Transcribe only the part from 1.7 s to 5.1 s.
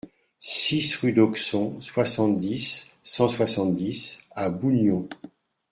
soixante-dix, cent soixante-dix à Bougnon